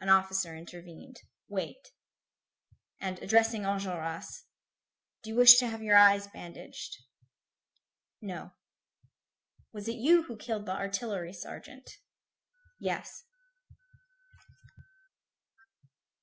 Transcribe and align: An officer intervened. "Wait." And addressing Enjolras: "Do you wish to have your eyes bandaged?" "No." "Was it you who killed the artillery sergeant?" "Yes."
An 0.00 0.08
officer 0.08 0.56
intervened. 0.56 1.18
"Wait." 1.46 1.88
And 2.98 3.18
addressing 3.18 3.64
Enjolras: 3.64 4.44
"Do 5.22 5.28
you 5.28 5.36
wish 5.36 5.58
to 5.58 5.66
have 5.68 5.82
your 5.82 5.98
eyes 5.98 6.26
bandaged?" 6.28 6.96
"No." 8.22 8.52
"Was 9.70 9.86
it 9.86 9.96
you 9.96 10.22
who 10.22 10.38
killed 10.38 10.64
the 10.64 10.72
artillery 10.74 11.34
sergeant?" 11.34 11.90
"Yes." 12.78 13.26